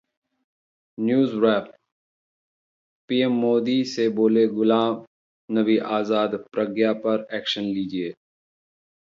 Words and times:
Newswrap: 0.97 1.67
PM 3.09 3.33
Modi 3.33 3.83
से 3.83 4.07
बोले 4.09 4.47
गुलाम 4.47 5.05
नबी 5.49 5.77
आजाद- 5.91 6.39
प्रज्ञा 6.51 6.93
पर 7.05 7.27
एक्शन 7.33 7.63
लीजिए 7.69 8.13